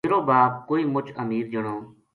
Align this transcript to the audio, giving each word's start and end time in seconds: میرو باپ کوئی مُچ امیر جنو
میرو 0.05 0.19
باپ 0.29 0.53
کوئی 0.69 0.83
مُچ 0.93 1.07
امیر 1.23 1.45
جنو 1.53 1.75